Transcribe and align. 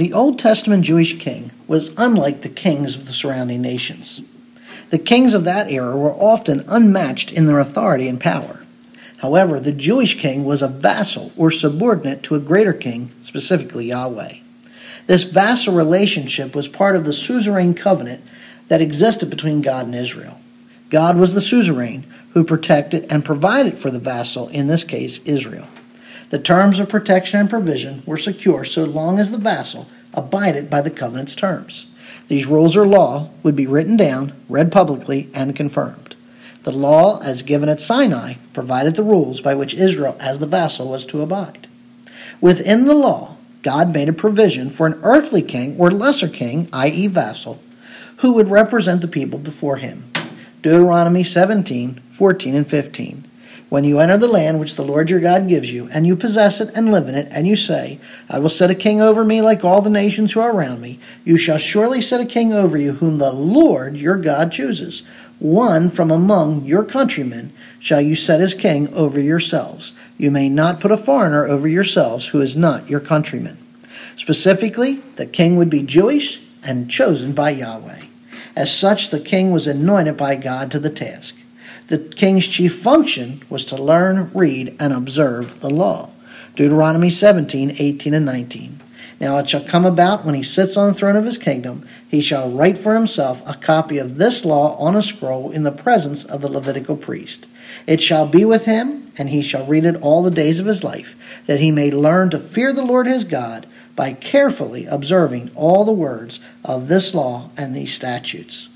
The 0.00 0.14
Old 0.14 0.38
Testament 0.38 0.82
Jewish 0.82 1.18
king 1.18 1.50
was 1.68 1.90
unlike 1.98 2.40
the 2.40 2.48
kings 2.48 2.96
of 2.96 3.06
the 3.06 3.12
surrounding 3.12 3.60
nations. 3.60 4.22
The 4.88 4.98
kings 4.98 5.34
of 5.34 5.44
that 5.44 5.70
era 5.70 5.94
were 5.94 6.14
often 6.14 6.64
unmatched 6.68 7.30
in 7.30 7.44
their 7.44 7.58
authority 7.58 8.08
and 8.08 8.18
power. 8.18 8.64
However, 9.18 9.60
the 9.60 9.72
Jewish 9.72 10.18
king 10.18 10.44
was 10.44 10.62
a 10.62 10.68
vassal 10.68 11.32
or 11.36 11.50
subordinate 11.50 12.22
to 12.22 12.34
a 12.34 12.40
greater 12.40 12.72
king, 12.72 13.12
specifically 13.20 13.88
Yahweh. 13.88 14.36
This 15.06 15.24
vassal 15.24 15.74
relationship 15.74 16.54
was 16.54 16.66
part 16.66 16.96
of 16.96 17.04
the 17.04 17.12
suzerain 17.12 17.74
covenant 17.74 18.24
that 18.68 18.80
existed 18.80 19.28
between 19.28 19.60
God 19.60 19.84
and 19.84 19.94
Israel. 19.94 20.40
God 20.88 21.18
was 21.18 21.34
the 21.34 21.42
suzerain 21.42 22.06
who 22.30 22.42
protected 22.42 23.12
and 23.12 23.22
provided 23.22 23.76
for 23.76 23.90
the 23.90 23.98
vassal, 23.98 24.48
in 24.48 24.66
this 24.66 24.82
case, 24.82 25.18
Israel. 25.26 25.68
The 26.30 26.38
terms 26.38 26.78
of 26.78 26.88
protection 26.88 27.40
and 27.40 27.50
provision 27.50 28.04
were 28.06 28.16
secure 28.16 28.64
so 28.64 28.84
long 28.84 29.18
as 29.18 29.32
the 29.32 29.38
vassal 29.38 29.88
abided 30.14 30.70
by 30.70 30.80
the 30.80 30.90
covenant's 30.90 31.34
terms. 31.34 31.86
These 32.28 32.46
rules 32.46 32.76
or 32.76 32.86
law 32.86 33.30
would 33.42 33.56
be 33.56 33.66
written 33.66 33.96
down, 33.96 34.32
read 34.48 34.70
publicly, 34.70 35.28
and 35.34 35.56
confirmed. 35.56 36.14
The 36.62 36.70
law, 36.70 37.20
as 37.20 37.42
given 37.42 37.68
at 37.68 37.80
Sinai, 37.80 38.34
provided 38.52 38.94
the 38.94 39.02
rules 39.02 39.40
by 39.40 39.56
which 39.56 39.74
Israel, 39.74 40.16
as 40.20 40.38
the 40.38 40.46
vassal, 40.46 40.88
was 40.88 41.04
to 41.06 41.22
abide. 41.22 41.66
Within 42.40 42.84
the 42.84 42.94
law, 42.94 43.36
God 43.62 43.92
made 43.92 44.08
a 44.08 44.12
provision 44.12 44.70
for 44.70 44.86
an 44.86 45.00
earthly 45.02 45.42
king 45.42 45.76
or 45.78 45.90
lesser 45.90 46.28
king, 46.28 46.68
i.e., 46.72 47.08
vassal, 47.08 47.60
who 48.18 48.32
would 48.34 48.50
represent 48.50 49.00
the 49.00 49.08
people 49.08 49.38
before 49.38 49.76
him. 49.76 50.10
Deuteronomy 50.62 51.24
17, 51.24 52.00
14, 52.10 52.54
and 52.54 52.66
15. 52.66 53.24
When 53.70 53.84
you 53.84 54.00
enter 54.00 54.18
the 54.18 54.26
land 54.26 54.58
which 54.58 54.74
the 54.74 54.84
Lord 54.84 55.10
your 55.10 55.20
God 55.20 55.46
gives 55.46 55.72
you, 55.72 55.88
and 55.92 56.04
you 56.04 56.16
possess 56.16 56.60
it 56.60 56.70
and 56.74 56.90
live 56.90 57.08
in 57.08 57.14
it, 57.14 57.28
and 57.30 57.46
you 57.46 57.54
say, 57.54 58.00
I 58.28 58.40
will 58.40 58.48
set 58.48 58.68
a 58.68 58.74
king 58.74 59.00
over 59.00 59.24
me 59.24 59.40
like 59.40 59.64
all 59.64 59.80
the 59.80 59.88
nations 59.88 60.32
who 60.32 60.40
are 60.40 60.50
around 60.50 60.80
me, 60.80 60.98
you 61.24 61.38
shall 61.38 61.56
surely 61.56 62.02
set 62.02 62.20
a 62.20 62.26
king 62.26 62.52
over 62.52 62.76
you 62.76 62.94
whom 62.94 63.18
the 63.18 63.32
Lord 63.32 63.96
your 63.96 64.16
God 64.16 64.50
chooses. 64.50 65.04
One 65.38 65.88
from 65.88 66.10
among 66.10 66.64
your 66.64 66.82
countrymen 66.82 67.52
shall 67.78 68.00
you 68.00 68.16
set 68.16 68.40
as 68.40 68.54
king 68.54 68.92
over 68.92 69.20
yourselves. 69.20 69.92
You 70.18 70.32
may 70.32 70.48
not 70.48 70.80
put 70.80 70.90
a 70.90 70.96
foreigner 70.96 71.46
over 71.46 71.68
yourselves 71.68 72.26
who 72.26 72.40
is 72.40 72.56
not 72.56 72.90
your 72.90 73.00
countryman. 73.00 73.56
Specifically, 74.16 74.96
the 75.14 75.26
king 75.26 75.56
would 75.56 75.70
be 75.70 75.84
Jewish 75.84 76.42
and 76.64 76.90
chosen 76.90 77.34
by 77.34 77.50
Yahweh. 77.50 78.00
As 78.56 78.76
such, 78.76 79.10
the 79.10 79.20
king 79.20 79.52
was 79.52 79.68
anointed 79.68 80.16
by 80.16 80.34
God 80.34 80.72
to 80.72 80.80
the 80.80 80.90
task. 80.90 81.36
The 81.90 81.98
king's 81.98 82.46
chief 82.46 82.76
function 82.76 83.42
was 83.50 83.64
to 83.66 83.76
learn, 83.76 84.30
read, 84.32 84.76
and 84.78 84.92
observe 84.92 85.58
the 85.58 85.68
law. 85.68 86.10
Deuteronomy 86.54 87.10
17, 87.10 87.78
18, 87.80 88.14
and 88.14 88.24
19. 88.24 88.80
Now 89.20 89.38
it 89.38 89.48
shall 89.48 89.64
come 89.64 89.84
about 89.84 90.24
when 90.24 90.36
he 90.36 90.44
sits 90.44 90.76
on 90.76 90.86
the 90.86 90.94
throne 90.94 91.16
of 91.16 91.24
his 91.24 91.36
kingdom, 91.36 91.84
he 92.08 92.20
shall 92.20 92.48
write 92.48 92.78
for 92.78 92.94
himself 92.94 93.42
a 93.44 93.58
copy 93.58 93.98
of 93.98 94.18
this 94.18 94.44
law 94.44 94.76
on 94.76 94.94
a 94.94 95.02
scroll 95.02 95.50
in 95.50 95.64
the 95.64 95.72
presence 95.72 96.22
of 96.22 96.42
the 96.42 96.48
Levitical 96.48 96.96
priest. 96.96 97.48
It 97.88 98.00
shall 98.00 98.24
be 98.24 98.44
with 98.44 98.66
him, 98.66 99.10
and 99.18 99.28
he 99.30 99.42
shall 99.42 99.66
read 99.66 99.84
it 99.84 100.00
all 100.00 100.22
the 100.22 100.30
days 100.30 100.60
of 100.60 100.66
his 100.66 100.84
life, 100.84 101.16
that 101.46 101.58
he 101.58 101.72
may 101.72 101.90
learn 101.90 102.30
to 102.30 102.38
fear 102.38 102.72
the 102.72 102.84
Lord 102.84 103.08
his 103.08 103.24
God 103.24 103.66
by 103.96 104.12
carefully 104.12 104.86
observing 104.86 105.50
all 105.56 105.84
the 105.84 105.90
words 105.90 106.38
of 106.64 106.86
this 106.86 107.14
law 107.16 107.50
and 107.56 107.74
these 107.74 107.92
statutes. 107.92 108.68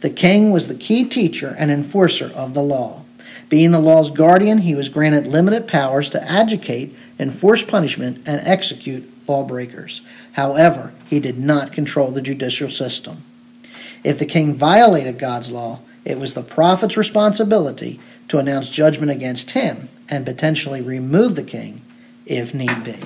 The 0.00 0.10
king 0.10 0.50
was 0.50 0.68
the 0.68 0.74
key 0.74 1.04
teacher 1.04 1.54
and 1.58 1.70
enforcer 1.70 2.32
of 2.34 2.54
the 2.54 2.62
law. 2.62 3.02
Being 3.48 3.72
the 3.72 3.80
law's 3.80 4.10
guardian, 4.10 4.58
he 4.58 4.76
was 4.76 4.88
granted 4.88 5.26
limited 5.26 5.66
powers 5.66 6.08
to 6.10 6.22
adjudicate, 6.22 6.94
enforce 7.18 7.64
punishment, 7.64 8.18
and 8.26 8.40
execute 8.46 9.12
lawbreakers. 9.28 10.02
However, 10.32 10.92
he 11.08 11.18
did 11.20 11.38
not 11.38 11.72
control 11.72 12.10
the 12.10 12.22
judicial 12.22 12.70
system. 12.70 13.24
If 14.04 14.18
the 14.18 14.26
king 14.26 14.54
violated 14.54 15.18
God's 15.18 15.50
law, 15.50 15.80
it 16.04 16.18
was 16.18 16.34
the 16.34 16.42
prophet's 16.42 16.96
responsibility 16.96 18.00
to 18.28 18.38
announce 18.38 18.70
judgment 18.70 19.10
against 19.10 19.50
him 19.50 19.88
and 20.08 20.24
potentially 20.24 20.80
remove 20.80 21.34
the 21.34 21.42
king 21.42 21.82
if 22.26 22.54
need 22.54 22.84
be. 22.84 22.96